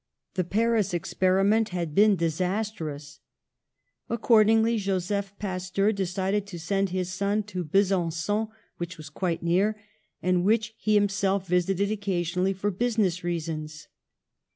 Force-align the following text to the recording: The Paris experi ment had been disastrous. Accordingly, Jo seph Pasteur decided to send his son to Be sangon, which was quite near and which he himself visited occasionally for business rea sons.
The 0.33 0.43
Paris 0.43 0.93
experi 0.93 1.45
ment 1.45 1.69
had 1.69 1.93
been 1.93 2.15
disastrous. 2.15 3.19
Accordingly, 4.09 4.79
Jo 4.79 4.97
seph 4.97 5.37
Pasteur 5.37 5.91
decided 5.91 6.47
to 6.47 6.57
send 6.59 6.89
his 6.89 7.13
son 7.13 7.43
to 7.43 7.63
Be 7.63 7.81
sangon, 7.83 8.47
which 8.77 8.97
was 8.97 9.11
quite 9.11 9.43
near 9.43 9.79
and 10.19 10.43
which 10.43 10.73
he 10.79 10.95
himself 10.95 11.45
visited 11.47 11.91
occasionally 11.91 12.51
for 12.53 12.71
business 12.71 13.23
rea 13.23 13.39
sons. 13.41 13.89